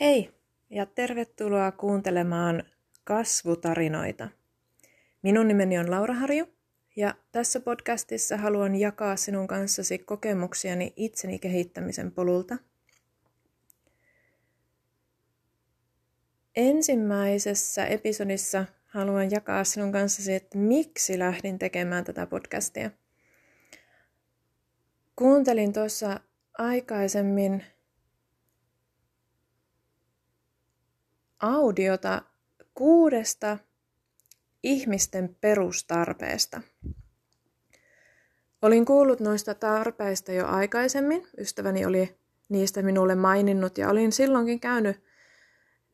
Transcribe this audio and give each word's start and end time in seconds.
Hei 0.00 0.30
ja 0.70 0.86
tervetuloa 0.86 1.72
kuuntelemaan 1.72 2.62
kasvutarinoita. 3.04 4.28
Minun 5.22 5.48
nimeni 5.48 5.78
on 5.78 5.90
Laura 5.90 6.14
Harju 6.14 6.46
ja 6.96 7.14
tässä 7.32 7.60
podcastissa 7.60 8.36
haluan 8.36 8.74
jakaa 8.74 9.16
sinun 9.16 9.46
kanssasi 9.46 9.98
kokemuksiani 9.98 10.92
itseni 10.96 11.38
kehittämisen 11.38 12.12
polulta. 12.12 12.56
Ensimmäisessä 16.56 17.86
episodissa 17.86 18.64
haluan 18.86 19.30
jakaa 19.30 19.64
sinun 19.64 19.92
kanssasi, 19.92 20.34
että 20.34 20.58
miksi 20.58 21.18
lähdin 21.18 21.58
tekemään 21.58 22.04
tätä 22.04 22.26
podcastia. 22.26 22.90
Kuuntelin 25.16 25.72
tuossa 25.72 26.20
aikaisemmin 26.58 27.64
audiota 31.40 32.22
kuudesta 32.74 33.58
ihmisten 34.62 35.36
perustarpeesta. 35.40 36.60
Olin 38.62 38.84
kuullut 38.84 39.20
noista 39.20 39.54
tarpeista 39.54 40.32
jo 40.32 40.46
aikaisemmin. 40.46 41.26
Ystäväni 41.38 41.84
oli 41.84 42.18
niistä 42.48 42.82
minulle 42.82 43.14
maininnut 43.14 43.78
ja 43.78 43.88
olin 43.88 44.12
silloinkin 44.12 44.60
käynyt 44.60 45.02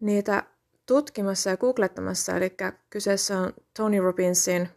niitä 0.01 0.45
tutkimassa 0.87 1.51
ja 1.51 1.57
googlettamassa. 1.57 2.37
Eli 2.37 2.57
kyseessä 2.91 3.39
on 3.39 3.53
Tony 3.77 4.01
Robbinsin 4.01 4.69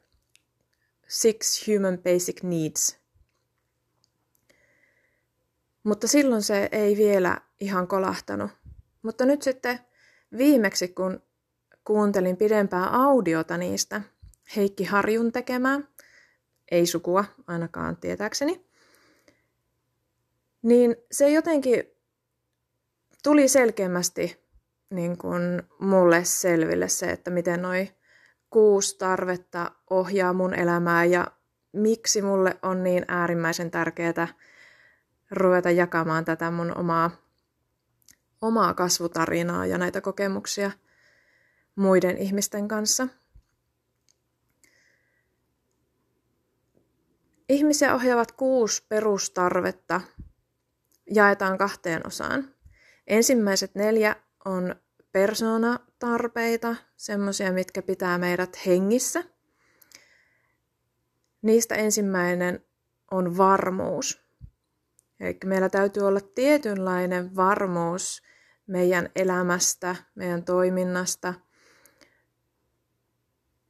Six 1.08 1.68
Human 1.68 1.98
Basic 1.98 2.44
Needs. 2.44 2.98
Mutta 5.84 6.08
silloin 6.08 6.42
se 6.42 6.70
ei 6.72 6.98
vielä 6.98 7.42
ihan 7.60 7.88
kolahtanut. 7.88 8.52
Mutta 9.02 9.26
nyt 9.26 9.42
sitten 9.42 9.80
Viimeksi 10.38 10.88
kun 10.88 11.24
kuuntelin 11.84 12.38
pidempää 12.38 12.90
audiota 12.90 13.58
niistä 13.58 14.02
Heikki 14.56 14.84
Harjun 14.84 15.32
tekemää, 15.32 15.80
ei 16.72 16.86
sukua 16.86 17.26
ainakaan 17.48 17.98
tietääkseni, 17.98 18.66
niin 20.62 20.96
se 21.12 21.30
jotenkin 21.30 21.84
tuli 23.24 23.48
selkeämmästi 23.48 24.48
niin 24.90 25.18
kuin 25.18 25.64
mulle 25.80 26.24
selville 26.24 26.88
se, 26.88 27.12
että 27.12 27.32
miten 27.32 27.62
noi 27.62 27.92
kuusi 28.50 28.98
tarvetta 28.98 29.72
ohjaa 29.90 30.34
mun 30.34 30.54
elämää 30.54 31.06
ja 31.06 31.28
miksi 31.74 32.22
mulle 32.22 32.58
on 32.62 32.84
niin 32.84 33.06
äärimmäisen 33.08 33.72
tärkeää 33.72 34.28
ruveta 35.32 35.72
jakamaan 35.72 36.26
tätä 36.26 36.52
mun 36.52 36.78
omaa 36.78 37.12
omaa 38.42 38.74
kasvutarinaa 38.74 39.66
ja 39.66 39.78
näitä 39.78 40.02
kokemuksia 40.02 40.72
muiden 41.76 42.18
ihmisten 42.18 42.68
kanssa. 42.68 43.08
Ihmisiä 47.50 47.96
ohjaavat 47.96 48.32
kuusi 48.32 48.86
perustarvetta 48.90 50.02
jaetaan 51.14 51.58
kahteen 51.58 52.08
osaan. 52.08 52.54
Ensimmäiset 53.08 53.76
neljä 53.76 54.16
on 54.46 54.76
persoonatarpeita, 55.12 56.76
semmoisia, 56.98 57.52
mitkä 57.52 57.82
pitää 57.82 58.18
meidät 58.18 58.66
hengissä. 58.66 59.24
Niistä 61.42 61.76
ensimmäinen 61.76 62.66
on 63.12 63.38
varmuus. 63.38 64.22
Eli 65.20 65.38
meillä 65.46 65.70
täytyy 65.70 66.04
olla 66.04 66.20
tietynlainen 66.22 67.36
varmuus 67.36 68.22
meidän 68.68 69.10
elämästä, 69.16 69.96
meidän 70.16 70.44
toiminnasta, 70.44 71.34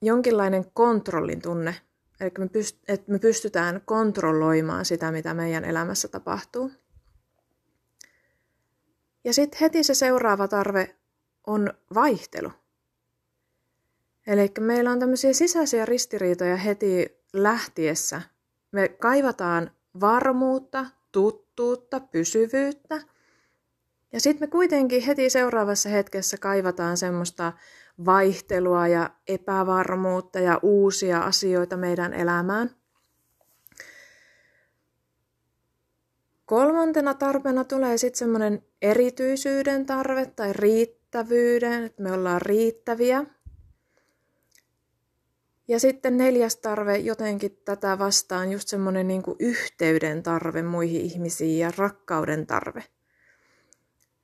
jonkinlainen 0.02 0.72
kontrollin 0.73 1.42
tunne, 1.42 1.76
eli 2.19 2.31
me, 2.38 2.46
pyst- 2.46 2.84
että 2.88 3.12
me 3.12 3.19
pystytään 3.19 3.81
kontrolloimaan 3.86 4.86
sitä, 4.86 5.12
mitä 5.12 5.34
meidän 5.34 5.66
elämässä 5.66 6.07
tapahtuu. 6.07 6.72
Ja 9.24 9.34
sitten 9.34 9.59
heti 9.62 9.84
se 9.84 9.94
seuraava 9.94 10.47
tarve 10.47 10.96
on 11.47 11.74
vaihtelu. 11.94 12.52
Eli 14.28 14.52
meillä 14.59 14.91
on 14.91 15.00
tämmöisiä 15.00 15.34
sisäisiä 15.34 15.86
ristiriitoja 15.86 16.56
heti 16.56 17.18
lähtiessä. 17.34 18.22
Me 18.72 18.88
kaivataan 18.88 19.72
varmuutta, 20.00 20.86
tuttuutta, 21.12 22.00
pysyvyyttä– 22.00 23.02
ja 24.17 24.22
sitten 24.22 24.47
me 24.47 24.51
kuitenkin 24.51 25.01
heti 25.01 25.29
seuraavassa 25.29 25.89
hetkessä 25.89 26.38
kaivataan 26.38 26.97
semmoista 26.97 27.53
vaihtelua 28.05 28.88
ja 28.88 29.09
epävarmuutta 29.28 30.39
ja 30.39 30.59
uusia 30.61 31.19
asioita 31.19 31.78
meidän 31.78 32.13
elämään. 32.13 32.75
Kolmantena 36.45 37.13
tarpeena 37.13 37.63
tulee 37.63 37.97
sitten 37.97 38.19
semmoinen 38.19 38.63
erityisyyden 38.81 39.85
tarve 39.85 40.25
tai 40.25 40.53
riittävyyden, 40.53 41.83
että 41.83 42.03
me 42.03 42.11
ollaan 42.11 42.41
riittäviä. 42.41 43.25
Ja 45.67 45.79
sitten 45.79 46.17
neljäs 46.17 46.56
tarve 46.56 46.97
jotenkin 46.97 47.61
tätä 47.66 48.00
vastaan 48.00 48.51
just 48.51 48.67
semmoinen 48.67 49.07
niin 49.07 49.23
yhteyden 49.39 50.23
tarve 50.23 50.61
muihin 50.61 51.01
ihmisiin 51.01 51.59
ja 51.59 51.72
rakkauden 51.77 52.47
tarve– 52.47 52.83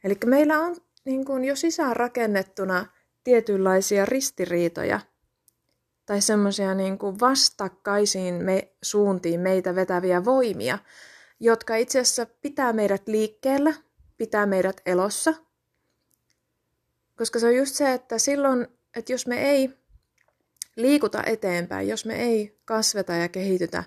Eli 0.04 0.18
meillä 0.26 0.60
on 0.60 0.76
niin 1.06 1.26
kuin 1.26 1.46
jo 1.46 1.56
sisään 1.56 1.96
rakennettuna 1.96 2.86
tietynlaisia 3.24 4.06
ristiriitoja 4.06 5.00
tai 6.06 6.22
semmoisia 6.22 6.74
niin 6.74 6.98
kuin 6.98 7.20
vastakkaisiin 7.20 8.44
me, 8.44 8.74
suuntiin 8.82 9.40
meitä 9.40 9.76
vetäviä 9.76 10.26
voimia, 10.26 10.80
jotka 11.40 11.76
itse 11.76 12.00
asiassa 12.00 12.26
pitää 12.26 12.74
meidät 12.74 13.08
liikkeellä, 13.08 13.74
pitää 14.18 14.46
meidät 14.46 14.82
elossa. 14.86 15.34
Koska 17.18 17.40
se 17.40 17.48
on 17.48 17.56
just 17.56 17.76
se, 17.76 17.94
että 17.94 18.18
silloin, 18.18 18.68
että 18.96 19.12
jos 19.12 19.28
me 19.28 19.50
ei 19.50 19.70
liikuta 20.76 21.24
eteenpäin, 21.26 21.88
jos 21.88 22.06
me 22.06 22.16
ei 22.16 22.60
kasveta 22.66 23.14
ja 23.14 23.30
kehitytä, 23.30 23.84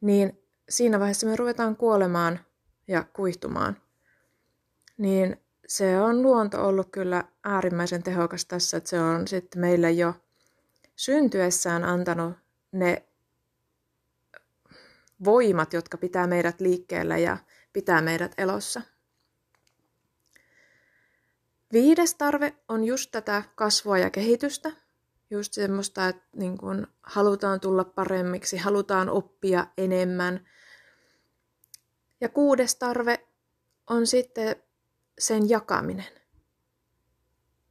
niin 0.00 0.42
siinä 0.68 1.00
vaiheessa 1.00 1.26
me 1.26 1.36
ruvetaan 1.36 1.76
kuolemaan 1.76 2.40
ja 2.88 3.04
kuihtumaan. 3.12 3.76
Niin 4.98 5.41
se 5.66 6.00
on 6.00 6.22
luonto 6.22 6.66
ollut 6.66 6.88
kyllä 6.90 7.24
äärimmäisen 7.44 8.02
tehokas 8.02 8.44
tässä, 8.44 8.76
että 8.76 8.90
se 8.90 9.00
on 9.00 9.28
sitten 9.28 9.60
meille 9.60 9.90
jo 9.90 10.14
syntyessään 10.96 11.84
antanut 11.84 12.34
ne 12.72 13.04
voimat, 15.24 15.72
jotka 15.72 15.98
pitää 15.98 16.26
meidät 16.26 16.60
liikkeellä 16.60 17.18
ja 17.18 17.38
pitää 17.72 18.00
meidät 18.00 18.32
elossa. 18.38 18.82
Viides 21.72 22.14
tarve 22.14 22.54
on 22.68 22.84
just 22.84 23.10
tätä 23.10 23.42
kasvua 23.54 23.98
ja 23.98 24.10
kehitystä. 24.10 24.72
Just 25.30 25.52
semmoista, 25.52 26.08
että 26.08 26.22
niin 26.36 26.58
kun 26.58 26.86
halutaan 27.02 27.60
tulla 27.60 27.84
paremmiksi, 27.84 28.56
halutaan 28.56 29.08
oppia 29.08 29.66
enemmän. 29.78 30.46
Ja 32.20 32.28
kuudes 32.28 32.76
tarve 32.76 33.26
on 33.90 34.06
sitten 34.06 34.56
sen 35.18 35.48
jakaminen. 35.48 36.12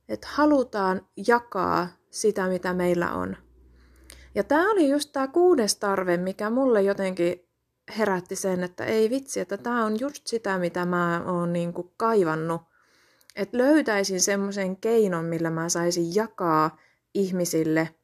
Että 0.09 0.27
halutaan 0.31 1.07
jakaa 1.27 1.87
sitä, 2.09 2.47
mitä 2.47 2.73
meillä 2.73 3.13
on. 3.13 3.37
Ja 4.35 4.43
tämä 4.43 4.71
oli 4.71 4.89
just 4.89 5.09
tämä 5.11 5.27
kuudes 5.27 5.75
tarve, 5.75 6.17
mikä 6.17 6.49
mulle 6.49 6.81
jotenkin 6.81 7.49
herätti 7.97 8.35
sen, 8.35 8.63
että 8.63 8.85
ei 8.85 9.09
vitsi, 9.09 9.39
että 9.39 9.57
tämä 9.57 9.85
on 9.85 9.99
just 9.99 10.27
sitä, 10.27 10.57
mitä 10.57 10.85
mä 10.85 11.23
oon 11.25 11.53
niinku 11.53 11.93
kaivannut. 11.97 12.61
Että 13.35 13.57
löytäisin 13.57 14.21
semmoisen 14.21 14.77
keinon, 14.77 15.25
millä 15.25 15.49
mä 15.49 15.69
saisin 15.69 16.15
jakaa 16.15 16.77
ihmisille 17.13 17.95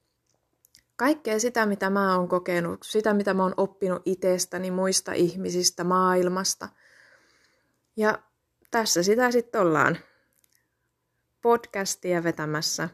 kaikkea 0.98 1.40
sitä, 1.40 1.66
mitä 1.66 1.90
mä 1.90 2.18
oon 2.18 2.28
kokenut, 2.28 2.80
sitä, 2.84 3.14
mitä 3.14 3.34
mä 3.34 3.44
oon 3.44 3.54
oppinut 3.58 4.02
itsestäni, 4.06 4.72
muista 4.72 5.14
ihmisistä, 5.14 5.84
maailmasta. 5.84 6.70
Ja 7.98 8.20
tässä 8.72 9.04
sitä 9.04 9.32
sitten 9.32 9.62
ollaan 9.62 9.98
podcastia 11.42 12.24
vetämässä. 12.24 12.90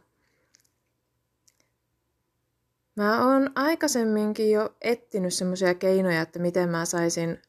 Mä 2.95 3.27
oon 3.27 3.51
aikaisemminkin 3.55 4.51
jo 4.51 4.75
etsinyt 4.81 5.33
semmoisia 5.33 5.73
keinoja, 5.73 6.21
että 6.21 6.39
miten 6.39 6.69
mä 6.69 6.85
saisin 6.85 7.41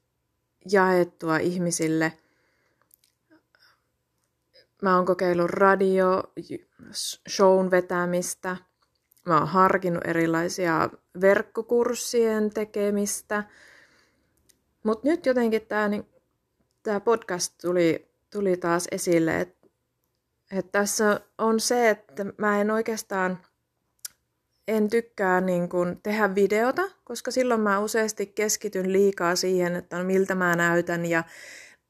jaettua 0.71 1.38
ihmisille. 1.38 2.12
Mä 4.82 4.97
oon 4.97 5.06
kokeillut 5.06 5.50
radio, 5.50 6.23
shown 7.29 7.71
vetämistä. 7.71 8.56
Mä 9.26 9.38
oon 9.38 9.49
harkinnut 9.49 10.06
erilaisia 10.06 10.91
verkkokurssien 11.21 12.50
tekemistä. 12.50 13.44
Mutta 14.82 15.09
nyt 15.09 15.26
jotenkin 15.26 15.67
tämä 15.67 15.88
niin, 15.88 16.09
podcast 17.05 17.55
tuli 17.62 18.13
tuli 18.34 18.56
taas 18.56 18.88
esille, 18.90 19.40
että 19.40 19.64
Et 20.52 20.72
tässä 20.72 21.20
on 21.38 21.60
se, 21.60 21.90
että 21.90 22.25
mä 22.38 22.60
en 22.60 22.70
oikeastaan 22.70 23.38
en 24.69 24.90
tykkää 24.90 25.40
niin 25.40 25.69
kun 25.69 26.00
tehdä 26.02 26.34
videota, 26.34 26.82
koska 27.04 27.31
silloin 27.31 27.60
mä 27.60 27.78
useasti 27.78 28.26
keskityn 28.26 28.92
liikaa 28.92 29.36
siihen, 29.36 29.76
että 29.76 29.98
no 29.98 30.04
miltä 30.04 30.34
mä 30.34 30.56
näytän 30.56 31.06
ja 31.06 31.25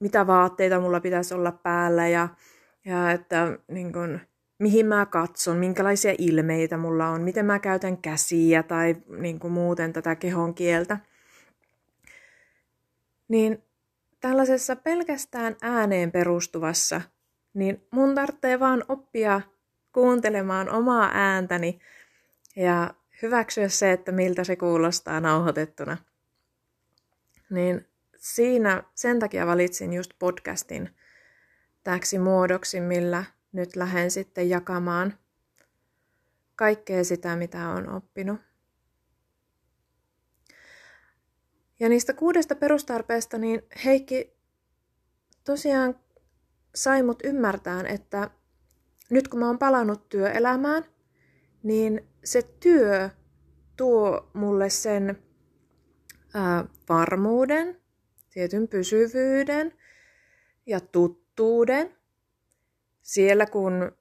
mitä 0.00 0.26
vaatteita 0.26 0.81
mulla 0.81 1.00
pitäisi 1.00 1.35
olla 1.35 1.52
päällä 1.52 2.08
ja, 2.08 2.29
ja 2.85 3.11
että 3.11 3.58
niin 3.69 3.93
kun, 3.93 4.20
mihin 4.58 4.87
mä 4.87 5.06
katson, 5.06 5.56
minkälaisia 5.56 6.14
ilmeitä 6.19 6.76
mulla 6.76 7.08
on, 7.08 7.20
miten 7.20 7.47
mä 7.47 7.58
käytän 7.58 7.97
käsiä 7.97 8.62
tai 8.62 8.97
niin 9.08 9.38
kuin 9.38 9.52
muuten 9.52 9.93
tätä 9.93 10.14
kehon 10.14 10.55
kieltä. 10.55 10.99
Niin 13.29 13.62
tällaisessa 14.25 14.76
pelkästään 14.76 15.56
ääneen 15.62 16.12
perustuvassa, 16.12 17.00
niin 17.55 17.87
mun 17.91 18.15
tarvitsee 18.15 18.61
vaan 18.61 18.85
oppia 18.88 19.41
kuuntelemaan 19.93 20.69
omaa 20.69 21.11
ääntäni 21.15 21.79
ja 22.56 22.94
hyväksyä 23.23 23.69
se, 23.69 23.93
että 23.93 24.12
miltä 24.12 24.44
se 24.44 24.56
kuulostaa 24.56 25.21
nauhoitettuna. 25.21 25.97
Niin 27.50 27.88
siinä 28.17 28.82
sen 28.94 29.19
takia 29.19 29.47
valitsin 29.47 29.93
just 29.93 30.11
podcastin 30.19 30.97
täksi 31.82 32.19
muodoksi, 32.19 32.81
millä 32.81 33.25
nyt 33.53 33.76
lähden 33.76 34.11
sitten 34.11 34.49
jakamaan 34.49 35.19
kaikkea 36.56 37.05
sitä, 37.05 37.37
mitä 37.37 37.69
on 37.69 37.88
oppinut. 37.88 38.41
Ja 41.81 41.88
niistä 41.88 42.12
kuudesta 42.12 42.55
perustarpeesta, 42.55 43.38
niin 43.38 43.62
Heikki 43.85 44.37
tosiaan 45.44 45.99
sai 46.75 47.03
mut 47.03 47.23
ymmärtää, 47.25 47.82
että 47.88 48.31
nyt 49.11 49.29
kun 49.29 49.41
mä 49.41 49.47
oon 49.47 49.59
palannut 49.59 50.09
työelämään, 50.09 50.85
niin 51.62 52.09
se 52.25 52.43
työ 52.43 53.11
tuo 53.76 54.31
mulle 54.32 54.71
sen 54.71 55.19
ää, 56.35 56.65
varmuuden, 56.88 57.81
tietyn 58.31 58.69
pysyvyyden 58.69 59.73
ja 60.67 60.81
tuttuuden. 60.81 61.97
Siellä 63.03 63.47
kun 63.47 63.93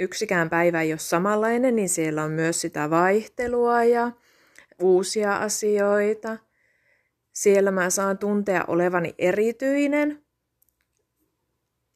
yksikään 0.00 0.50
päivä 0.50 0.82
ei 0.82 0.92
ole 0.92 0.98
samanlainen, 0.98 1.76
niin 1.76 1.88
siellä 1.88 2.24
on 2.24 2.30
myös 2.30 2.60
sitä 2.60 2.90
vaihtelua 2.90 3.84
ja 3.84 4.12
uusia 4.82 5.36
asioita. 5.36 6.38
Siellä 7.34 7.70
mä 7.70 7.90
saan 7.90 8.18
tuntea 8.18 8.64
olevani 8.68 9.14
erityinen 9.18 10.24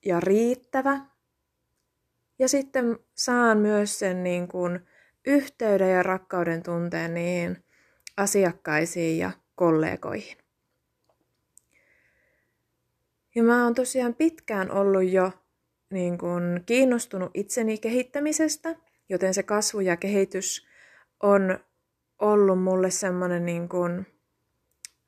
ja 0.04 0.20
riittävä. 0.20 1.00
Ja 2.38 2.48
sitten 2.48 2.98
saan 3.14 3.58
myös 3.58 3.98
sen 3.98 4.24
niin 4.24 4.48
kuin 4.48 4.80
yhteyden 5.26 5.92
ja 5.92 6.02
rakkauden 6.02 6.62
tunteen 6.62 7.14
niihin 7.14 7.64
asiakkaisiin 8.16 9.18
ja 9.18 9.30
kollegoihin. 9.54 10.36
Ja 13.34 13.42
mä 13.42 13.64
oon 13.64 13.74
tosiaan 13.74 14.14
pitkään 14.14 14.70
ollut 14.70 15.10
jo 15.10 15.32
niin 15.90 16.18
kun, 16.18 16.60
kiinnostunut 16.66 17.30
itseni 17.34 17.78
kehittämisestä, 17.78 18.76
joten 19.08 19.34
se 19.34 19.42
kasvu 19.42 19.80
ja 19.80 19.96
kehitys 19.96 20.66
on 21.22 21.58
ollut 22.18 22.62
mulle 22.62 22.90
semmoinen 22.90 23.46
niin 23.46 23.68
kun, 23.68 24.06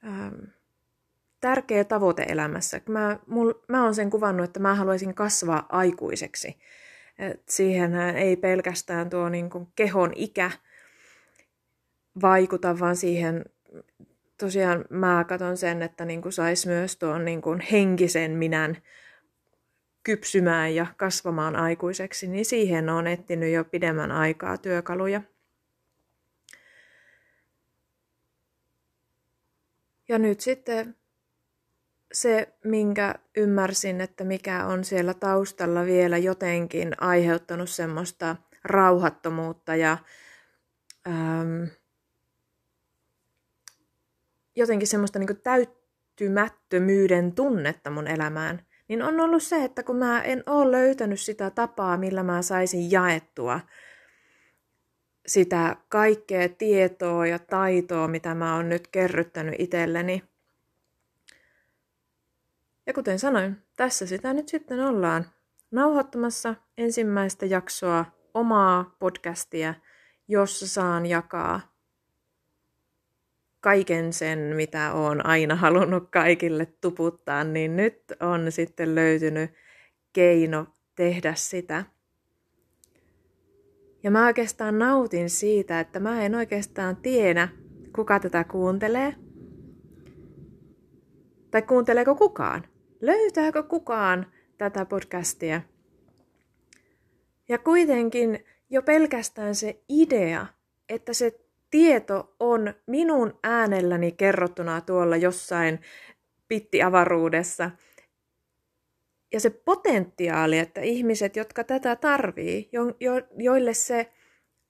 ähm, 0.07 0.35
tärkeä 1.41 1.85
tavoite 1.85 2.23
elämässä. 2.29 2.81
Mä, 2.89 3.19
mul, 3.27 3.53
mä 3.69 3.85
oon 3.85 3.95
sen 3.95 4.11
kuvannut, 4.11 4.45
että 4.45 4.61
mä 4.61 4.75
haluaisin 4.75 5.15
kasvaa 5.15 5.67
aikuiseksi. 5.69 6.57
Et 7.19 7.43
siihen 7.49 7.95
ei 7.95 8.37
pelkästään 8.37 9.11
tuo 9.11 9.29
niin 9.29 9.51
kun, 9.51 9.73
kehon 9.77 10.13
ikä 10.15 10.51
vaikuta, 12.23 12.79
vaan 12.79 12.97
siihen 12.97 13.45
tosiaan 14.39 14.85
mä 14.91 15.25
katson 15.29 15.57
sen, 15.57 15.83
että 15.83 16.05
niin 16.05 16.23
kuin 16.23 16.33
sais 16.33 16.67
myös 16.67 16.97
tuon 16.97 17.25
niin 17.25 17.43
kuin 17.43 17.61
henkisen 17.61 18.31
minän 18.31 18.77
kypsymään 20.03 20.75
ja 20.75 20.87
kasvamaan 20.97 21.57
aikuiseksi, 21.57 22.29
niin 22.29 22.45
siihen 22.45 22.89
on 22.89 23.07
etsinyt 23.07 23.53
jo 23.53 23.65
pidemmän 23.65 24.13
aikaa 24.13 24.57
työkaluja. 24.57 25.23
Ja 30.11 30.19
nyt 30.19 30.41
sitten 30.41 30.97
se, 32.13 32.55
minkä 32.65 33.15
ymmärsin, 33.37 34.01
että 34.01 34.25
mikä 34.25 34.67
on 34.67 34.85
siellä 34.85 35.15
taustalla 35.15 35.85
vielä 35.85 36.19
jotenkin 36.19 36.93
aiheuttanut 37.01 37.71
semmoista 37.71 38.37
rauhattomuutta 38.65 39.77
ja 39.77 39.99
ähm, 41.09 41.65
jotenkin 44.57 44.89
semmoista 44.89 45.19
niin 45.19 45.43
täyttymättömyyden 45.43 47.33
tunnetta 47.33 47.91
mun 47.91 48.07
elämään, 48.07 48.67
niin 48.89 49.03
on 49.03 49.21
ollut 49.21 49.43
se, 49.43 49.65
että 49.65 49.83
kun 49.83 49.97
mä 49.97 50.23
en 50.23 50.43
ole 50.47 50.71
löytänyt 50.71 51.21
sitä 51.21 51.51
tapaa, 51.51 51.97
millä 51.97 52.23
mä 52.23 52.43
saisin 52.43 52.91
jaettua 52.91 53.61
sitä 55.27 55.77
kaikkea 55.89 56.49
tietoa 56.49 57.27
ja 57.27 57.39
taitoa, 57.39 58.09
mitä 58.09 58.35
mä 58.35 58.57
oon 58.57 58.69
nyt 58.69 58.89
kerryttänyt 58.89 59.55
itselleni. 59.59 60.23
Ja 62.87 62.93
kuten 62.93 63.19
sanoin, 63.19 63.57
tässä 63.77 64.07
sitä 64.07 64.33
nyt 64.33 64.49
sitten 64.49 64.81
ollaan 64.81 65.27
nauhoittamassa 65.71 66.55
ensimmäistä 66.79 67.47
jaksoa 67.47 68.05
omaa 68.35 68.97
podcastia, 68.99 69.75
jossa 70.29 70.69
saan 70.69 71.07
jakaa 71.07 71.61
kaiken 73.61 74.13
sen, 74.13 74.39
mitä 74.39 74.93
olen 74.93 75.27
aina 75.27 75.55
halunnut 75.55 76.11
kaikille 76.11 76.67
tuputtaa, 76.67 77.45
niin 77.45 77.77
nyt 77.77 78.03
on 78.21 78.53
sitten 78.53 78.95
löytynyt 78.95 79.51
keino 80.13 80.67
tehdä 80.95 81.35
sitä. 81.35 81.85
Ja 84.03 84.11
mä 84.11 84.27
oikeastaan 84.27 84.79
nautin 84.79 85.31
siitä, 85.31 85.81
että 85.81 86.01
mä 86.01 86.23
en 86.23 86.35
oikeastaan 86.35 86.97
tiedä, 86.97 87.49
kuka 87.95 88.21
tätä 88.21 88.45
kuuntelee. 88.45 89.15
Tai 91.51 91.63
kuunteleeko 91.63 92.15
kukaan? 92.15 92.65
Löytääkö 93.01 93.63
kukaan 93.63 94.27
tätä 94.59 94.85
podcastia? 94.85 95.61
Ja 97.49 97.59
kuitenkin 97.59 98.45
jo 98.71 98.83
pelkästään 98.83 99.55
se 99.55 99.83
idea, 99.89 100.47
että 100.89 101.13
se 101.13 101.41
tieto 101.71 102.37
on 102.41 102.75
minun 102.87 103.39
äänelläni 103.43 104.13
kerrottuna 104.13 104.81
tuolla 104.81 105.17
jossain 105.17 105.81
pittiavaruudessa. 106.49 107.71
Ja 109.33 109.41
se 109.41 109.51
potentiaali, 109.51 110.59
että 110.59 110.81
ihmiset, 110.81 111.37
jotka 111.37 111.65
tätä 111.65 111.97
tarvii, 111.97 112.69
jo, 112.73 112.83
jo, 113.01 113.13
joille 113.37 113.75
se 113.75 114.13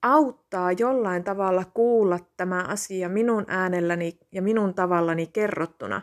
auttaa 0.03 0.73
jollain 0.73 1.25
tavalla 1.25 1.65
kuulla 1.65 2.19
tämä 2.37 2.63
asia 2.63 3.09
minun 3.09 3.45
äänelläni 3.49 4.19
ja 4.33 4.43
minun 4.43 4.75
tavallani 4.75 5.27
kerrottuna, 5.27 6.03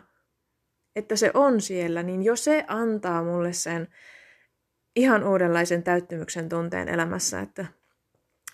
että 0.96 1.16
se 1.16 1.30
on 1.34 1.60
siellä, 1.60 2.02
niin 2.02 2.22
jo 2.22 2.36
se 2.36 2.64
antaa 2.68 3.22
mulle 3.22 3.52
sen 3.52 3.88
ihan 4.96 5.24
uudenlaisen 5.24 5.82
täyttymyksen 5.82 6.48
tunteen 6.48 6.88
elämässä, 6.88 7.40
että, 7.40 7.66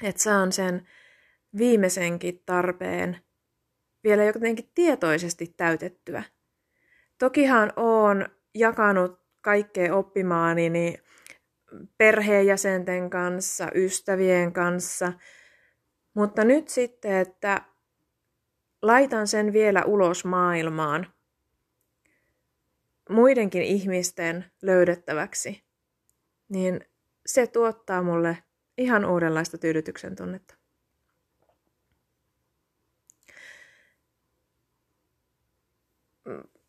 että 0.03 0.23
saan 0.23 0.53
sen 0.53 0.89
viimeisenkin 1.59 2.43
tarpeen 2.47 3.25
vielä 4.05 4.25
jotenkin 4.25 4.71
tietoisesti 4.75 5.55
täytettyä. 5.57 6.23
Tokihan 7.19 7.73
olen 7.77 8.29
jakanut 8.55 9.24
kaikkea 9.45 9.95
oppimaani 9.95 10.71
niin 10.71 10.99
perheenjäsenten 11.99 13.11
kanssa, 13.11 13.69
ystävien 13.75 14.53
kanssa, 14.53 15.13
mutta 16.15 16.45
nyt 16.45 16.69
sitten, 16.69 17.13
että 17.13 17.63
laitan 18.83 19.27
sen 19.27 19.53
vielä 19.53 19.85
ulos 19.85 20.25
maailmaan 20.25 21.07
muidenkin 23.11 23.63
ihmisten 23.63 24.45
löydettäväksi, 24.63 25.65
niin 26.49 26.81
se 27.27 27.47
tuottaa 27.47 28.03
mulle 28.03 28.39
ihan 28.79 29.05
uudenlaista 29.05 29.59
tyydytyksen 29.59 30.17
tunnetta. 30.17 30.55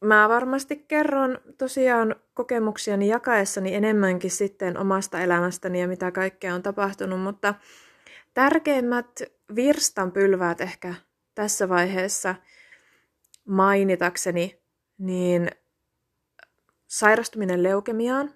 Mä 0.01 0.29
varmasti 0.29 0.85
kerron 0.87 1.39
tosiaan 1.57 2.15
kokemuksiani 2.33 3.07
jakaessani 3.07 3.75
enemmänkin 3.75 4.31
sitten 4.31 4.77
omasta 4.77 5.19
elämästäni 5.19 5.81
ja 5.81 5.87
mitä 5.87 6.11
kaikkea 6.11 6.55
on 6.55 6.63
tapahtunut, 6.63 7.21
mutta 7.21 7.53
tärkeimmät 8.33 9.21
virstanpylväät 9.55 10.61
ehkä 10.61 10.93
tässä 11.35 11.69
vaiheessa 11.69 12.35
mainitakseni, 13.45 14.61
niin 14.97 15.49
sairastuminen 16.87 17.63
leukemiaan 17.63 18.33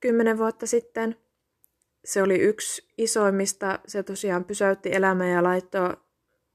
kymmenen 0.00 0.38
vuotta 0.38 0.66
sitten, 0.66 1.16
se 2.04 2.22
oli 2.22 2.38
yksi 2.38 2.88
isoimmista. 2.98 3.78
Se 3.86 4.02
tosiaan 4.02 4.44
pysäytti 4.44 4.94
elämää 4.94 5.28
ja 5.28 5.42
laittoi 5.42 5.96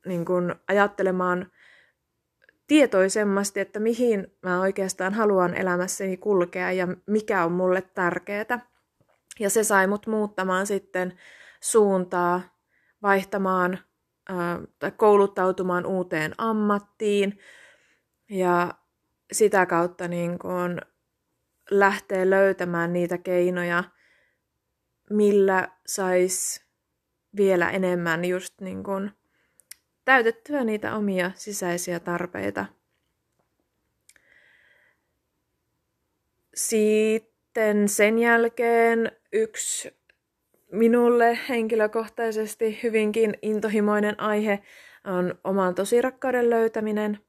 niin 0.06 0.26
kuin, 0.26 0.56
ajattelemaan 0.68 1.52
tietoisemmasti, 2.68 3.60
että 3.60 3.80
mihin 3.80 4.38
mä 4.42 4.62
oikeastaan 4.62 5.14
haluan 5.14 5.54
elämässäni 5.54 6.18
kulkea 6.18 6.72
ja 6.72 6.88
mikä 7.06 7.46
on 7.46 7.52
mulle 7.52 7.82
tärkeää. 7.82 8.70
Ja 9.40 9.50
se 9.50 9.64
sai 9.64 9.88
mut 9.88 10.08
muuttamaan 10.08 10.68
sitten 10.68 11.20
suuntaa, 11.62 12.42
vaihtamaan 13.02 13.80
tai 14.80 14.92
kouluttautumaan 14.92 15.86
uuteen 15.86 16.34
ammattiin 16.38 17.40
ja 18.30 18.74
sitä 19.32 19.66
kautta 19.66 20.08
niin 20.08 20.40
kun 20.40 20.82
lähtee 21.72 22.30
löytämään 22.30 22.94
niitä 22.94 23.18
keinoja, 23.18 23.84
millä 25.10 25.70
sais 25.88 26.66
vielä 27.36 27.70
enemmän 27.70 28.26
just 28.26 28.62
niin 28.62 28.84
kun 28.84 29.12
täytettyä 30.06 30.64
niitä 30.64 30.96
omia 30.96 31.32
sisäisiä 31.36 32.00
tarpeita. 32.00 32.66
Sitten 36.54 37.90
sen 37.90 38.20
jälkeen 38.20 39.12
yksi 39.34 39.94
minulle 40.72 41.40
henkilökohtaisesti 41.50 42.80
hyvinkin 42.84 43.38
intohimoinen 43.42 44.20
aihe 44.20 44.60
on 45.06 45.36
oman 45.44 45.76
tosirakkauden 45.76 46.50
löytäminen. 46.50 47.20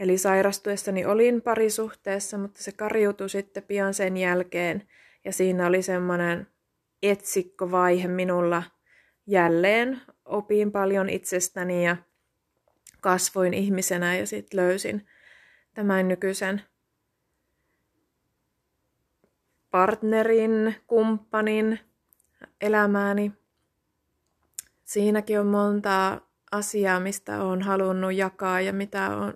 Eli 0.00 0.18
sairastuessani 0.18 1.04
olin 1.04 1.42
parisuhteessa, 1.42 2.38
mutta 2.38 2.62
se 2.62 2.72
kariutui 2.72 3.30
sitten 3.30 3.62
pian 3.62 3.94
sen 3.94 4.16
jälkeen. 4.16 4.88
Ja 5.24 5.32
siinä 5.32 5.66
oli 5.66 5.82
semmoinen 5.82 6.46
etsikkovaihe 7.02 8.08
minulla 8.08 8.62
jälleen. 9.26 10.00
Opin 10.26 10.72
paljon 10.72 11.08
itsestäni 11.08 11.84
ja 11.84 11.96
kasvoin 13.00 13.54
ihmisenä 13.54 14.16
ja 14.16 14.26
sitten 14.26 14.60
löysin 14.60 15.06
tämän 15.74 16.08
nykyisen 16.08 16.62
partnerin, 19.70 20.76
kumppanin, 20.86 21.80
elämääni. 22.60 23.32
Siinäkin 24.84 25.40
on 25.40 25.46
monta 25.46 26.20
asiaa, 26.52 27.00
mistä 27.00 27.42
olen 27.42 27.62
halunnut 27.62 28.14
jakaa 28.14 28.60
ja 28.60 28.72
mitä 28.72 29.16
on, 29.16 29.34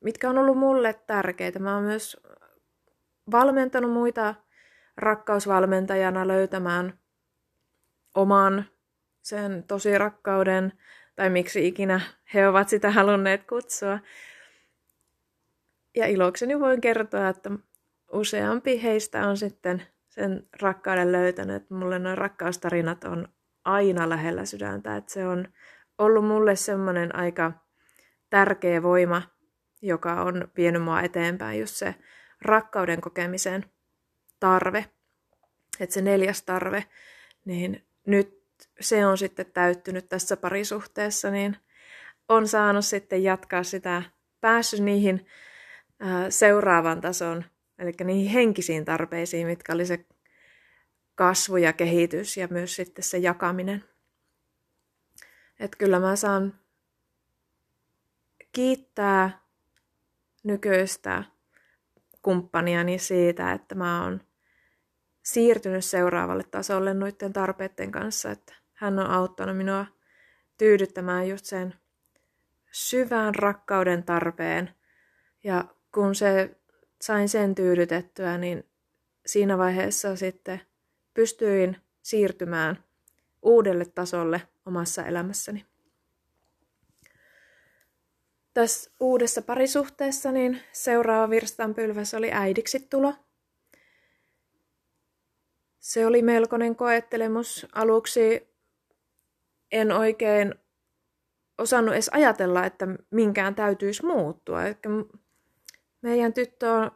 mitkä 0.00 0.30
on 0.30 0.38
ollut 0.38 0.58
mulle 0.58 0.94
tärkeitä. 1.06 1.58
Mä 1.58 1.74
oon 1.74 1.84
myös 1.84 2.16
valmentanut 3.30 3.92
muita 3.92 4.34
rakkausvalmentajana 4.96 6.28
löytämään 6.28 6.98
oman 8.14 8.64
sen 9.28 9.64
tosi 9.68 9.98
rakkauden, 9.98 10.72
tai 11.16 11.30
miksi 11.30 11.66
ikinä 11.66 12.00
he 12.34 12.48
ovat 12.48 12.68
sitä 12.68 12.90
halunneet 12.90 13.44
kutsua. 13.44 13.98
Ja 15.96 16.06
ilokseni 16.06 16.60
voin 16.60 16.80
kertoa, 16.80 17.28
että 17.28 17.50
useampi 18.12 18.82
heistä 18.82 19.28
on 19.28 19.36
sitten 19.36 19.82
sen 20.08 20.48
rakkauden 20.60 21.12
löytänyt. 21.12 21.70
Mulle 21.70 21.98
noin 21.98 22.18
rakkaustarinat 22.18 23.04
on 23.04 23.28
aina 23.64 24.08
lähellä 24.08 24.44
sydäntä. 24.44 24.96
Että 24.96 25.12
se 25.12 25.26
on 25.26 25.48
ollut 25.98 26.26
mulle 26.26 26.56
semmoinen 26.56 27.16
aika 27.16 27.52
tärkeä 28.30 28.82
voima, 28.82 29.22
joka 29.82 30.22
on 30.22 30.48
vienyt 30.56 30.82
mua 30.82 31.00
eteenpäin, 31.00 31.60
just 31.60 31.74
se 31.74 31.94
rakkauden 32.42 33.00
kokemisen 33.00 33.64
tarve. 34.40 34.84
Että 35.80 35.94
se 35.94 36.02
neljäs 36.02 36.42
tarve, 36.42 36.84
niin 37.44 37.86
nyt 38.06 38.37
se 38.80 39.06
on 39.06 39.18
sitten 39.18 39.46
täyttynyt 39.46 40.08
tässä 40.08 40.36
parisuhteessa, 40.36 41.30
niin 41.30 41.56
on 42.28 42.48
saanut 42.48 42.84
sitten 42.84 43.22
jatkaa 43.22 43.62
sitä, 43.62 44.02
päässyt 44.40 44.80
niihin 44.80 45.26
seuraavan 46.28 47.00
tason 47.00 47.44
Eli 47.78 47.92
niihin 48.04 48.32
henkisiin 48.32 48.84
tarpeisiin, 48.84 49.46
mitkä 49.46 49.72
oli 49.72 49.86
se 49.86 50.06
kasvu 51.14 51.56
ja 51.56 51.72
kehitys 51.72 52.36
ja 52.36 52.48
myös 52.50 52.76
sitten 52.76 53.04
se 53.04 53.18
jakaminen. 53.18 53.84
Että 55.60 55.76
kyllä 55.78 56.00
mä 56.00 56.16
saan 56.16 56.54
kiittää 58.52 59.40
nykyistä 60.44 61.24
kumppaniani 62.22 62.98
siitä, 62.98 63.52
että 63.52 63.74
mä 63.74 64.02
oon 64.02 64.20
siirtynyt 65.32 65.84
seuraavalle 65.84 66.42
tasolle 66.42 66.94
noiden 66.94 67.32
tarpeiden 67.32 67.92
kanssa, 67.92 68.30
että 68.30 68.54
hän 68.74 68.98
on 68.98 69.06
auttanut 69.10 69.56
minua 69.56 69.86
tyydyttämään 70.58 71.28
just 71.28 71.44
sen 71.44 71.74
syvän 72.72 73.34
rakkauden 73.34 74.02
tarpeen. 74.02 74.74
Ja 75.44 75.64
kun 75.94 76.14
se 76.14 76.56
sain 77.00 77.28
sen 77.28 77.54
tyydytettyä, 77.54 78.38
niin 78.38 78.64
siinä 79.26 79.58
vaiheessa 79.58 80.16
sitten 80.16 80.60
pystyin 81.14 81.76
siirtymään 82.02 82.84
uudelle 83.42 83.84
tasolle 83.84 84.42
omassa 84.66 85.06
elämässäni. 85.06 85.66
Tässä 88.54 88.90
uudessa 89.00 89.42
parisuhteessa 89.42 90.32
niin 90.32 90.60
seuraava 90.72 91.30
virstanpylväs 91.30 92.14
oli 92.14 92.32
äidiksi 92.32 92.80
tulo. 92.80 93.14
Se 95.78 96.06
oli 96.06 96.22
melkoinen 96.22 96.76
koettelemus. 96.76 97.66
Aluksi 97.74 98.48
en 99.72 99.92
oikein 99.92 100.54
osannut 101.58 101.94
edes 101.94 102.08
ajatella, 102.12 102.64
että 102.64 102.86
minkään 103.10 103.54
täytyisi 103.54 104.06
muuttua. 104.06 104.64
Eli 104.64 104.76
meidän 106.02 106.32
tyttö 106.32 106.72
on 106.72 106.90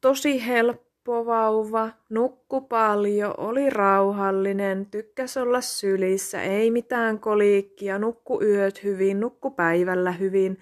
tosi 0.00 0.46
helppo 0.46 1.26
vauva, 1.26 1.90
nukku 2.08 2.60
paljon, 2.60 3.34
oli 3.36 3.70
rauhallinen, 3.70 4.86
tykkäs 4.86 5.36
olla 5.36 5.60
sylissä, 5.60 6.42
ei 6.42 6.70
mitään 6.70 7.20
koliikkia, 7.20 7.98
nukku 7.98 8.42
yöt 8.42 8.84
hyvin, 8.84 9.20
nukku 9.20 9.50
päivällä 9.50 10.12
hyvin. 10.12 10.58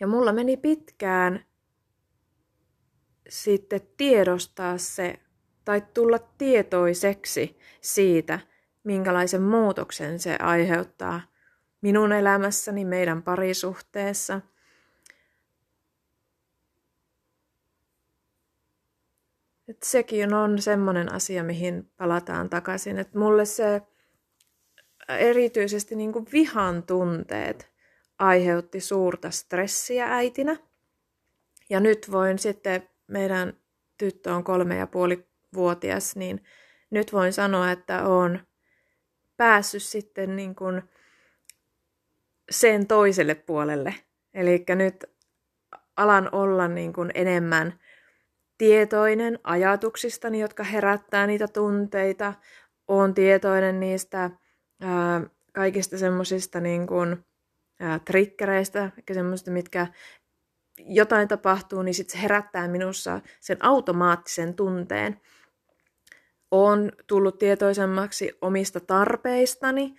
Ja 0.00 0.06
mulla 0.06 0.32
meni 0.32 0.56
pitkään 0.56 1.44
sitten 3.28 3.80
tiedostaa 3.96 4.78
se 4.78 5.18
tai 5.64 5.82
tulla 5.94 6.18
tietoiseksi 6.18 7.58
siitä, 7.80 8.40
minkälaisen 8.84 9.42
muutoksen 9.42 10.18
se 10.18 10.36
aiheuttaa 10.36 11.20
minun 11.80 12.12
elämässäni, 12.12 12.84
meidän 12.84 13.22
parisuhteessa– 13.22 14.40
Et 19.72 19.82
sekin 19.82 20.34
on 20.34 20.62
semmoinen 20.62 21.12
asia, 21.12 21.44
mihin 21.44 21.90
palataan 21.96 22.50
takaisin. 22.50 22.98
Et 22.98 23.14
mulle 23.14 23.44
se 23.44 23.82
erityisesti 25.08 25.96
niin 25.96 26.12
kuin 26.12 26.26
vihan 26.32 26.82
tunteet 26.82 27.70
aiheutti 28.18 28.80
suurta 28.80 29.30
stressiä 29.30 30.14
äitinä. 30.14 30.56
Ja 31.70 31.80
nyt 31.80 32.10
voin 32.10 32.38
sitten, 32.38 32.88
meidän 33.06 33.56
tyttö 33.98 34.34
on 34.34 34.44
kolme 34.44 34.76
ja 34.76 34.86
puoli 34.86 35.26
vuotias, 35.54 36.16
niin 36.16 36.44
nyt 36.90 37.12
voin 37.12 37.32
sanoa, 37.32 37.70
että 37.70 38.04
on 38.04 38.40
päässyt 39.36 39.82
sitten 39.82 40.36
niin 40.36 40.54
kuin 40.54 40.82
sen 42.50 42.86
toiselle 42.86 43.34
puolelle. 43.34 43.94
Eli 44.34 44.64
nyt 44.68 45.04
alan 45.96 46.28
olla 46.32 46.68
niin 46.68 46.92
kuin 46.92 47.10
enemmän 47.14 47.78
tietoinen 48.58 49.38
ajatuksistani, 49.44 50.40
jotka 50.40 50.64
herättää 50.64 51.26
niitä 51.26 51.48
tunteita. 51.48 52.34
Olen 52.88 53.14
tietoinen 53.14 53.80
niistä 53.80 54.30
ää, 54.80 55.22
kaikista 55.52 55.98
semmoisista 55.98 56.60
niin 56.60 56.86
kuin, 56.86 57.24
ää, 57.80 57.98
triggereistä, 57.98 58.90
semmoisista, 59.12 59.50
mitkä 59.50 59.86
jotain 60.78 61.28
tapahtuu, 61.28 61.82
niin 61.82 61.94
sitten 61.94 62.12
se 62.12 62.22
herättää 62.22 62.68
minussa 62.68 63.20
sen 63.40 63.56
automaattisen 63.60 64.54
tunteen. 64.54 65.20
Olen 66.52 66.92
tullut 67.06 67.38
tietoisemmaksi 67.38 68.38
omista 68.40 68.80
tarpeistani 68.80 69.94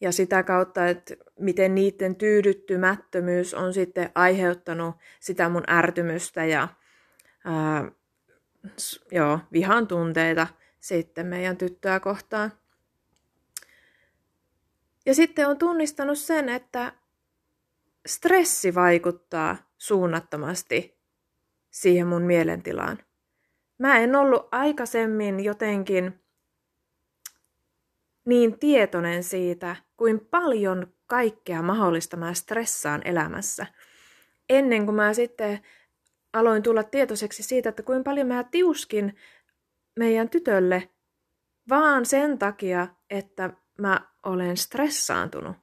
ja 0.00 0.12
sitä 0.12 0.42
kautta, 0.42 0.86
että 0.86 1.14
miten 1.40 1.74
niiden 1.74 2.16
tyydyttymättömyys 2.16 3.54
on 3.54 3.74
sitten 3.74 4.10
aiheuttanut 4.14 4.96
sitä 5.20 5.48
mun 5.48 5.64
ärtymystä 5.70 6.44
ja 6.44 6.68
ää, 7.44 7.90
joo, 9.12 9.38
vihan 9.52 9.86
tunteita 9.86 10.46
sitten 10.80 11.26
meidän 11.26 11.56
tyttöä 11.56 12.00
kohtaan. 12.00 12.52
Ja 15.06 15.14
sitten 15.14 15.48
on 15.48 15.58
tunnistanut 15.58 16.18
sen, 16.18 16.48
että 16.48 16.92
stressi 18.06 18.74
vaikuttaa 18.74 19.56
suunnattomasti 19.78 20.98
siihen 21.70 22.06
mun 22.06 22.22
mielentilaan. 22.22 22.98
Mä 23.78 23.98
en 23.98 24.16
ollut 24.16 24.48
aikaisemmin 24.52 25.44
jotenkin 25.44 26.20
niin 28.24 28.58
tietoinen 28.58 29.22
siitä, 29.22 29.76
kuin 29.96 30.20
paljon 30.30 30.92
kaikkea 31.06 31.62
mahdollista 31.62 32.16
mä 32.16 32.34
stressaan 32.34 33.02
elämässä. 33.04 33.66
Ennen 34.48 34.84
kuin 34.84 34.94
mä 34.94 35.14
sitten 35.14 35.60
aloin 36.32 36.62
tulla 36.62 36.82
tietoiseksi 36.82 37.42
siitä, 37.42 37.68
että 37.68 37.82
kuinka 37.82 38.10
paljon 38.10 38.26
mä 38.26 38.44
tiuskin 38.44 39.16
meidän 39.98 40.28
tytölle 40.28 40.88
vaan 41.68 42.06
sen 42.06 42.38
takia, 42.38 42.88
että 43.10 43.50
mä 43.78 44.00
olen 44.22 44.56
stressaantunut. 44.56 45.56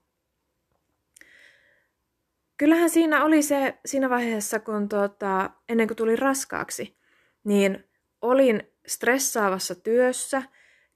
Kyllähän 2.57 2.89
siinä 2.89 3.25
oli 3.25 3.41
se 3.41 3.79
siinä 3.86 4.10
vaiheessa, 4.10 4.60
kun 4.60 4.89
tuota, 4.89 5.50
ennen 5.69 5.88
kuin 5.88 5.98
tuli 5.98 6.15
raskaaksi, 6.15 6.98
niin 7.43 7.89
olin 8.22 8.72
stressaavassa 8.88 9.75
työssä 9.75 10.43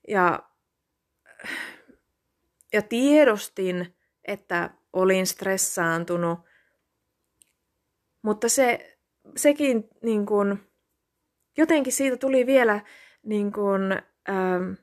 ja, 0.07 0.49
ja 2.73 2.81
tiedostin, 2.81 3.95
että 4.25 4.69
olin 4.93 5.27
stressaantunut. 5.27 6.39
Mutta 8.21 8.49
se, 8.49 8.97
sekin 9.35 9.89
niin 10.03 10.25
kuin, 10.25 10.59
jotenkin 11.57 11.93
siitä 11.93 12.17
tuli 12.17 12.45
vielä, 12.45 12.81
niin 13.23 13.51
kuin, 13.51 13.91
ähm, 14.29 14.73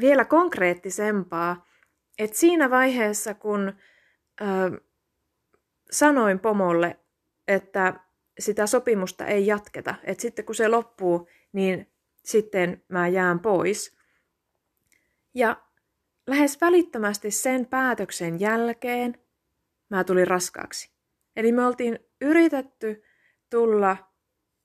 vielä 0.00 0.24
konkreettisempaa, 0.24 1.66
että 2.18 2.36
siinä 2.36 2.70
vaiheessa, 2.70 3.34
kun 3.34 3.72
ähm, 4.42 4.74
sanoin 5.90 6.38
pomolle, 6.38 7.00
että 7.48 8.00
sitä 8.38 8.66
sopimusta 8.66 9.26
ei 9.26 9.46
jatketa, 9.46 9.94
että 10.04 10.22
sitten 10.22 10.44
kun 10.44 10.54
se 10.54 10.68
loppuu, 10.68 11.28
niin 11.52 11.92
sitten 12.24 12.82
mä 12.88 13.08
jään 13.08 13.40
pois. 13.40 13.96
Ja 15.34 15.62
lähes 16.26 16.60
välittömästi 16.60 17.30
sen 17.30 17.66
päätöksen 17.66 18.40
jälkeen 18.40 19.18
mä 19.90 20.04
tulin 20.04 20.26
raskaaksi. 20.26 20.90
Eli 21.36 21.52
me 21.52 21.66
oltiin 21.66 21.98
yritetty 22.20 23.02
tulla, 23.50 23.96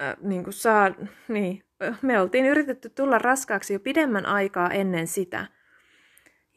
äh, 0.01 0.17
niin 0.21 0.43
kuin 0.43 0.53
saa, 0.53 0.89
niin, 1.27 1.63
me 2.01 2.21
oltiin 2.21 2.45
yritetty 2.45 2.89
tulla 2.89 3.17
raskaaksi 3.17 3.73
jo 3.73 3.79
pidemmän 3.79 4.25
aikaa 4.25 4.71
ennen 4.71 5.07
sitä. 5.07 5.45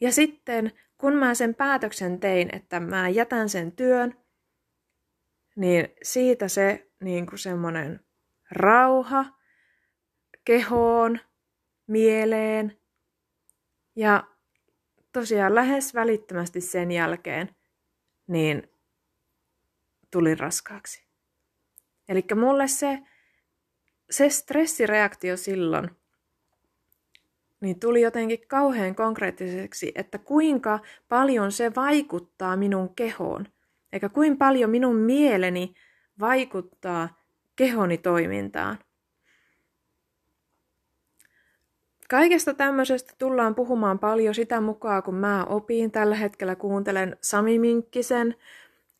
Ja 0.01 0.11
sitten 0.11 0.71
kun 0.97 1.13
mä 1.13 1.33
sen 1.33 1.55
päätöksen 1.55 2.19
tein, 2.19 2.55
että 2.55 2.79
mä 2.79 3.09
jätän 3.09 3.49
sen 3.49 3.71
työn, 3.71 4.17
niin 5.55 5.87
siitä 6.03 6.47
se 6.47 6.91
niin 7.03 7.25
kuin 7.25 7.39
semmoinen 7.39 7.99
rauha 8.51 9.25
kehoon, 10.45 11.19
mieleen 11.87 12.77
ja 13.95 14.23
tosiaan 15.11 15.55
lähes 15.55 15.93
välittömästi 15.93 16.61
sen 16.61 16.91
jälkeen 16.91 17.55
niin 18.27 18.69
tulin 20.11 20.39
raskaaksi. 20.39 21.03
Eli 22.09 22.25
mulle 22.35 22.67
se, 22.67 22.99
se 24.09 24.29
stressireaktio 24.29 25.37
silloin 25.37 25.89
niin 27.63 27.79
tuli 27.79 28.01
jotenkin 28.01 28.47
kauhean 28.47 28.95
konkreettiseksi, 28.95 29.91
että 29.95 30.17
kuinka 30.17 30.79
paljon 31.09 31.51
se 31.51 31.75
vaikuttaa 31.75 32.57
minun 32.57 32.95
kehoon, 32.95 33.47
eikä 33.93 34.09
kuinka 34.09 34.37
paljon 34.37 34.69
minun 34.69 34.95
mieleni 34.95 35.73
vaikuttaa 36.19 37.23
kehoni 37.55 37.97
toimintaan. 37.97 38.77
Kaikesta 42.09 42.53
tämmöisestä 42.53 43.13
tullaan 43.17 43.55
puhumaan 43.55 43.99
paljon 43.99 44.35
sitä 44.35 44.61
mukaan, 44.61 45.03
kun 45.03 45.15
mä 45.15 45.45
opin. 45.45 45.91
Tällä 45.91 46.15
hetkellä 46.15 46.55
kuuntelen 46.55 47.17
Sami 47.21 47.59
Minkkisen 47.59 48.35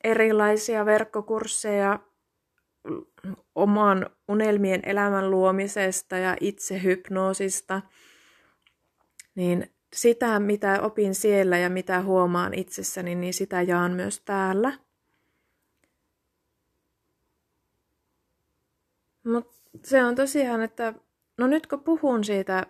erilaisia 0.03 0.85
verkkokursseja 0.85 1.99
oman 3.55 4.09
unelmien 4.27 4.79
elämän 4.83 5.31
luomisesta 5.31 6.17
ja 6.17 6.35
itsehypnoosista. 6.41 7.81
Niin 9.35 9.71
sitä, 9.93 10.39
mitä 10.39 10.81
opin 10.81 11.15
siellä 11.15 11.57
ja 11.57 11.69
mitä 11.69 12.01
huomaan 12.01 12.53
itsessäni, 12.53 13.15
niin 13.15 13.33
sitä 13.33 13.61
jaan 13.61 13.91
myös 13.91 14.19
täällä. 14.19 14.73
Mutta 19.23 19.53
se 19.83 20.03
on 20.03 20.15
tosiaan, 20.15 20.61
että 20.61 20.93
no 21.37 21.47
nyt 21.47 21.67
kun 21.67 21.83
puhun 21.83 22.23
siitä 22.23 22.65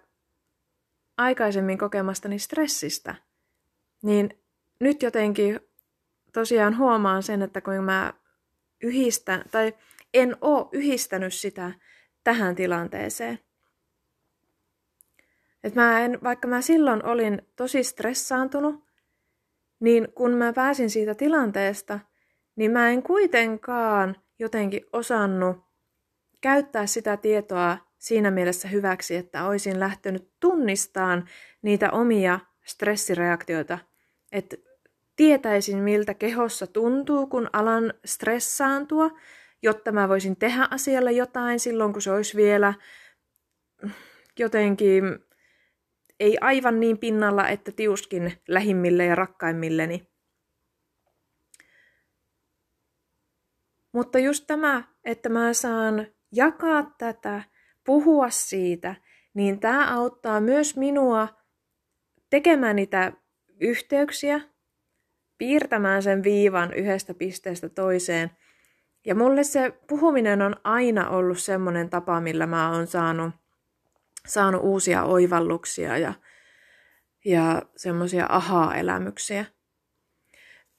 aikaisemmin 1.18 1.78
kokemastani 1.78 2.40
stressistä, 2.40 3.16
niin 4.04 4.44
nyt 4.80 5.02
jotenkin 5.02 5.60
tosiaan 6.34 6.78
huomaan 6.78 7.24
sen, 7.24 7.42
että 7.42 7.62
kun 7.62 7.84
mä 7.84 8.14
yhdistän, 8.84 9.44
tai 9.52 9.74
en 10.14 10.38
oo 10.42 10.70
yhdistänyt 10.72 11.34
sitä 11.34 11.72
tähän 12.24 12.56
tilanteeseen. 12.56 13.40
Et 15.64 15.76
mä 15.76 16.00
en, 16.00 16.20
vaikka 16.24 16.48
mä 16.48 16.62
silloin 16.62 17.06
olin 17.06 17.42
tosi 17.56 17.84
stressaantunut, 17.84 18.84
niin 19.80 20.08
kun 20.16 20.32
mä 20.32 20.54
pääsin 20.54 20.90
siitä 20.90 21.16
tilanteesta, 21.16 22.00
niin 22.56 22.72
mä 22.72 22.90
en 22.90 23.04
kuitenkaan 23.04 24.16
jotenkin 24.40 24.86
osannut 24.94 25.58
käyttää 26.44 26.86
sitä 26.86 27.18
tietoa 27.18 27.78
siinä 27.98 28.32
mielessä 28.32 28.68
hyväksi, 28.68 29.16
että 29.16 29.46
olisin 29.46 29.80
lähtenyt 29.80 30.30
tunnistamaan 30.40 31.30
niitä 31.62 31.92
omia 31.92 32.40
stressireaktioita, 32.66 33.80
että 34.32 34.58
tietäisin 35.16 35.78
miltä 35.78 36.14
kehossa 36.14 36.68
tuntuu, 36.68 37.28
kun 37.28 37.50
alan 37.54 37.94
stressaantua, 38.06 39.12
jotta 39.62 39.92
mä 39.92 40.10
voisin 40.10 40.36
tehdä 40.36 40.68
asialle 40.72 41.12
jotain 41.12 41.60
silloin, 41.60 41.94
kun 41.94 42.02
se 42.02 42.12
olisi 42.12 42.38
vielä 42.38 42.74
jotenkin 44.40 45.04
ei 46.20 46.38
aivan 46.42 46.80
niin 46.80 46.98
pinnalla, 46.98 47.48
että 47.48 47.72
tiuskin 47.72 48.34
lähimmille 48.48 49.06
ja 49.06 49.16
rakkaimmilleni. 49.16 50.08
Mutta 53.92 54.20
just 54.20 54.44
tämä, 54.48 54.84
että 55.04 55.30
mä 55.30 55.54
saan 55.54 56.08
jakaa 56.34 56.94
tätä, 56.98 57.44
puhua 57.86 58.30
siitä, 58.30 58.96
niin 59.34 59.60
tämä 59.60 59.96
auttaa 59.96 60.40
myös 60.40 60.78
minua 60.78 61.28
tekemään 62.30 62.76
niitä 62.76 63.12
yhteyksiä, 63.60 64.42
piirtämään 65.38 66.04
sen 66.04 66.24
viivan 66.24 66.74
yhdestä 66.74 67.14
pisteestä 67.14 67.70
toiseen. 67.70 68.32
Ja 69.06 69.16
mulle 69.16 69.44
se 69.44 69.74
puhuminen 69.88 70.42
on 70.42 70.56
aina 70.64 71.10
ollut 71.10 71.40
semmoinen 71.40 71.90
tapa, 71.90 72.22
millä 72.22 72.48
mä 72.48 72.72
oon 72.72 72.88
saanut, 72.88 73.34
saanut 74.28 74.62
uusia 74.64 75.04
oivalluksia 75.04 75.98
ja, 75.98 76.14
ja 77.26 77.62
semmoisia 77.76 78.26
ahaa-elämyksiä. 78.30 79.46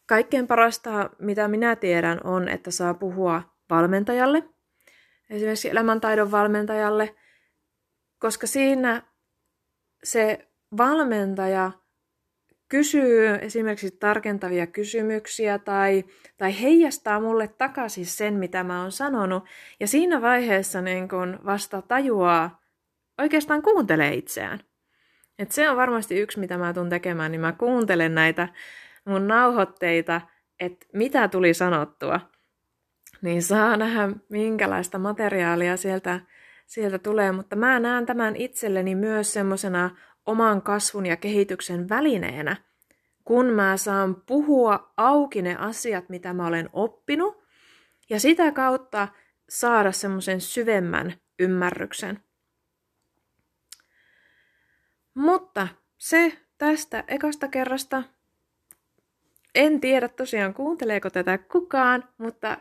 Kaikkein 0.06 0.46
parasta, 0.46 1.10
mitä 1.18 1.48
minä 1.48 1.76
tiedän, 1.76 2.20
on, 2.24 2.48
että 2.48 2.70
saa 2.70 2.94
puhua 2.94 3.42
valmentajalle– 3.70 4.42
esimerkiksi 5.30 5.70
elämäntaidon 5.70 6.30
valmentajalle, 6.30 7.14
koska 8.18 8.46
siinä 8.46 9.02
se 10.04 10.48
valmentaja 10.76 11.72
kysyy 12.68 13.28
esimerkiksi 13.40 13.90
tarkentavia 13.90 14.66
kysymyksiä 14.66 15.58
tai, 15.58 16.04
tai 16.36 16.60
heijastaa 16.62 17.20
mulle 17.20 17.48
takaisin 17.48 18.06
sen, 18.06 18.34
mitä 18.34 18.64
mä 18.64 18.82
oon 18.82 18.92
sanonut. 18.92 19.44
Ja 19.80 19.86
siinä 19.86 20.22
vaiheessa 20.22 20.80
niin 20.80 21.08
kun 21.08 21.40
vasta 21.46 21.82
tajuaa, 21.82 22.60
oikeastaan 23.18 23.62
kuuntelee 23.62 24.14
itseään. 24.14 24.60
Et 25.38 25.52
se 25.52 25.70
on 25.70 25.76
varmasti 25.76 26.20
yksi, 26.20 26.40
mitä 26.40 26.58
mä 26.58 26.72
tuun 26.72 26.88
tekemään, 26.88 27.30
niin 27.30 27.40
mä 27.40 27.52
kuuntelen 27.52 28.14
näitä 28.14 28.48
mun 29.04 29.26
nauhoitteita, 29.26 30.20
että 30.60 30.86
mitä 30.92 31.28
tuli 31.28 31.54
sanottua 31.54 32.20
niin 33.24 33.42
saa 33.42 33.76
nähdä, 33.76 34.08
minkälaista 34.28 34.98
materiaalia 34.98 35.76
sieltä, 35.76 36.20
sieltä 36.66 36.98
tulee. 36.98 37.32
Mutta 37.32 37.56
mä 37.56 37.80
näen 37.80 38.06
tämän 38.06 38.36
itselleni 38.36 38.94
myös 38.94 39.32
semmoisena 39.32 39.96
oman 40.26 40.62
kasvun 40.62 41.06
ja 41.06 41.16
kehityksen 41.16 41.88
välineenä, 41.88 42.56
kun 43.24 43.46
mä 43.46 43.76
saan 43.76 44.14
puhua 44.26 44.92
auki 44.96 45.42
ne 45.42 45.56
asiat, 45.56 46.08
mitä 46.08 46.32
mä 46.32 46.46
olen 46.46 46.70
oppinut, 46.72 47.44
ja 48.10 48.20
sitä 48.20 48.52
kautta 48.52 49.08
saada 49.48 49.92
semmoisen 49.92 50.40
syvemmän 50.40 51.14
ymmärryksen. 51.38 52.20
Mutta 55.14 55.68
se 55.98 56.38
tästä 56.58 57.04
ekasta 57.08 57.48
kerrasta. 57.48 58.02
En 59.54 59.80
tiedä 59.80 60.08
tosiaan 60.08 60.54
kuunteleeko 60.54 61.10
tätä 61.10 61.38
kukaan, 61.38 62.08
mutta 62.18 62.58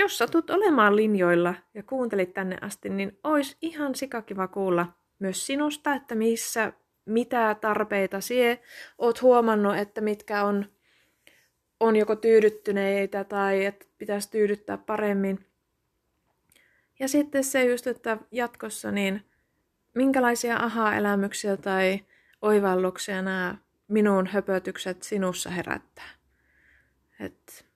jos 0.00 0.18
satut 0.18 0.50
olemaan 0.50 0.96
linjoilla 0.96 1.54
ja 1.74 1.82
kuuntelit 1.82 2.34
tänne 2.34 2.58
asti, 2.60 2.88
niin 2.88 3.18
olisi 3.24 3.56
ihan 3.60 3.94
sikakiva 3.94 4.48
kuulla 4.48 4.86
myös 5.18 5.46
sinusta, 5.46 5.94
että 5.94 6.14
missä, 6.14 6.72
mitä 7.06 7.56
tarpeita 7.60 8.20
sie 8.20 8.62
oot 8.98 9.22
huomannut, 9.22 9.76
että 9.76 10.00
mitkä 10.00 10.44
on, 10.44 10.66
on 11.80 11.96
joko 11.96 12.16
tyydyttyneitä 12.16 13.24
tai 13.24 13.64
että 13.64 13.86
pitäisi 13.98 14.30
tyydyttää 14.30 14.78
paremmin. 14.78 15.46
Ja 16.98 17.08
sitten 17.08 17.44
se 17.44 17.64
just, 17.64 17.86
että 17.86 18.18
jatkossa 18.30 18.90
niin 18.90 19.24
minkälaisia 19.94 20.56
aha-elämyksiä 20.56 21.56
tai 21.56 22.00
oivalluksia 22.42 23.22
nämä 23.22 23.54
minun 23.88 24.26
höpötykset 24.26 25.02
sinussa 25.02 25.50
herättää. 25.50 26.10
Et 27.20 27.66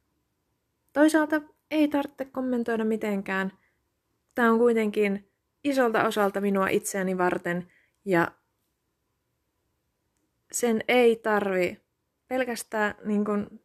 toisaalta 0.92 1.53
ei 1.74 1.88
tarvitse 1.88 2.24
kommentoida 2.24 2.84
mitenkään. 2.84 3.52
Tämä 4.34 4.50
on 4.50 4.58
kuitenkin 4.58 5.30
isolta 5.64 6.06
osalta 6.06 6.40
minua 6.40 6.68
itseäni 6.68 7.18
varten 7.18 7.72
ja 8.04 8.32
sen 10.52 10.80
ei 10.88 11.16
tarvi 11.16 11.80
pelkästään 12.28 12.94
niin 13.04 13.24
kuin, 13.24 13.64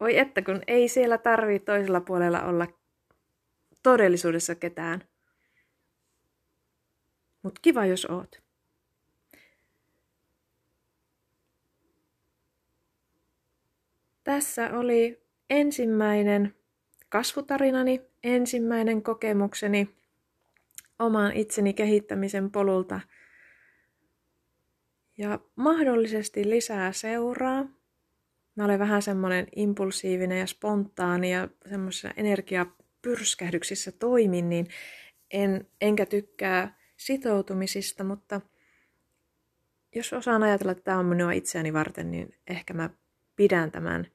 voi 0.00 0.18
että 0.18 0.42
kun 0.42 0.62
ei 0.66 0.88
siellä 0.88 1.18
tarvi 1.18 1.58
toisella 1.58 2.00
puolella 2.00 2.42
olla 2.42 2.66
todellisuudessa 3.82 4.54
ketään. 4.54 5.08
Mut 7.42 7.58
kiva 7.58 7.86
jos 7.86 8.04
oot. 8.06 8.42
Tässä 14.24 14.70
oli 14.78 15.22
ensimmäinen 15.50 16.57
kasvutarinani, 17.08 18.00
ensimmäinen 18.24 19.02
kokemukseni 19.02 19.88
oman 20.98 21.32
itseni 21.32 21.74
kehittämisen 21.74 22.50
polulta. 22.50 23.00
Ja 25.18 25.40
mahdollisesti 25.56 26.50
lisää 26.50 26.92
seuraa. 26.92 27.66
Mä 28.56 28.64
olen 28.64 28.78
vähän 28.78 29.02
semmoinen 29.02 29.46
impulsiivinen 29.56 30.38
ja 30.38 30.46
spontaani 30.46 31.32
ja 31.32 31.48
semmoisessa 31.70 32.10
energiapyrskähdyksissä 32.16 33.92
toimin, 33.92 34.48
niin 34.48 34.68
en, 35.30 35.66
enkä 35.80 36.06
tykkää 36.06 36.78
sitoutumisista, 36.96 38.04
mutta 38.04 38.40
jos 39.94 40.12
osaan 40.12 40.42
ajatella, 40.42 40.72
että 40.72 40.84
tämä 40.84 40.98
on 40.98 41.06
minua 41.06 41.32
itseäni 41.32 41.72
varten, 41.72 42.10
niin 42.10 42.34
ehkä 42.46 42.74
mä 42.74 42.90
pidän 43.36 43.70
tämän 43.70 44.06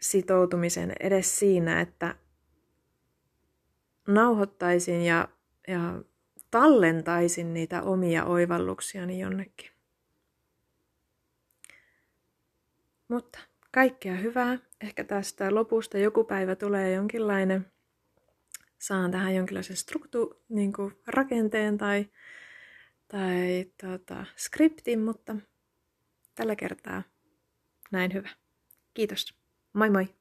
sitoutumisen 0.00 0.92
edes 1.00 1.38
siinä, 1.38 1.80
että 1.80 2.14
nauhoittaisin 4.08 5.02
ja, 5.02 5.28
ja 5.68 6.02
tallentaisin 6.50 7.54
niitä 7.54 7.82
omia 7.82 8.24
oivalluksiani 8.24 9.20
jonnekin. 9.20 9.70
Mutta 13.08 13.38
kaikkea 13.72 14.14
hyvää. 14.14 14.58
Ehkä 14.80 15.04
tästä 15.04 15.54
lopusta 15.54 15.98
joku 15.98 16.24
päivä 16.24 16.56
tulee 16.56 16.92
jonkinlainen, 16.92 17.72
saan 18.78 19.10
tähän 19.10 19.34
jonkinlaisen 19.34 19.76
struktu, 19.76 20.42
niin 20.48 20.72
rakenteen 21.06 21.78
tai, 21.78 22.06
tai 23.08 23.66
tota, 23.82 24.26
skriptin, 24.36 25.00
mutta 25.00 25.36
tällä 26.34 26.56
kertaa 26.56 27.02
näin 27.90 28.14
hyvä. 28.14 28.28
Kiitos. 28.94 29.39
Moi 29.74 29.88
moi! 29.90 30.19